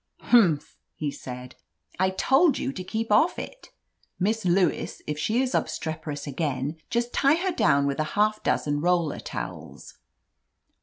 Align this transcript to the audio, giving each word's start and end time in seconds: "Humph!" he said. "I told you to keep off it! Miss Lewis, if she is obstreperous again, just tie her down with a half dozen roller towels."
"Humph!" 0.21 0.79
he 0.95 1.11
said. 1.11 1.53
"I 1.99 2.09
told 2.09 2.57
you 2.57 2.73
to 2.73 2.83
keep 2.83 3.11
off 3.11 3.37
it! 3.37 3.69
Miss 4.19 4.45
Lewis, 4.45 5.03
if 5.05 5.19
she 5.19 5.43
is 5.43 5.53
obstreperous 5.53 6.25
again, 6.25 6.77
just 6.89 7.13
tie 7.13 7.35
her 7.35 7.51
down 7.51 7.85
with 7.85 7.99
a 7.99 8.03
half 8.17 8.41
dozen 8.41 8.81
roller 8.81 9.19
towels." 9.19 9.99